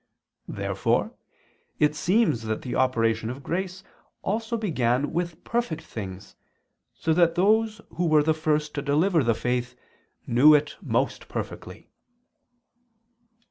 [0.47, 1.13] Therefore
[1.77, 3.83] it seems that the operation of grace
[4.23, 6.35] also began with perfect things,
[6.95, 9.75] so that those who were the first to deliver the faith,
[10.25, 11.91] knew it most perfectly.